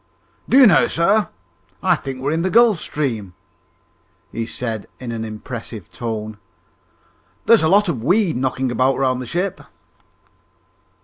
"Do 0.49 0.57
you 0.57 0.65
know, 0.65 0.87
sir, 0.87 1.29
I 1.83 1.93
think 1.95 2.21
we're 2.21 2.31
in 2.31 2.41
the 2.41 2.49
Gulf 2.49 2.79
Stream," 2.79 3.35
he 4.31 4.47
said 4.47 4.87
in 4.99 5.11
an 5.11 5.23
impressive 5.23 5.91
tone. 5.91 6.39
"There's 7.45 7.61
a 7.61 7.69
lot 7.69 7.87
of 7.87 7.99
the 7.99 8.05
weed 8.07 8.35
knocking 8.35 8.71
about 8.71 8.97
round 8.97 9.21
the 9.21 9.27
ship." 9.27 9.61